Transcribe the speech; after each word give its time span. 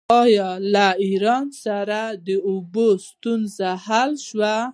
آیا 0.23 0.49
له 0.73 0.87
ایران 1.05 1.47
سره 1.63 2.01
د 2.27 2.29
اوبو 2.49 2.87
ستونزه 3.07 3.69
حل 3.85 4.11
شوې؟ 4.27 4.59